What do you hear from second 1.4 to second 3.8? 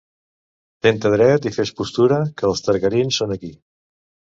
i fes postura, que els targarins són aquí.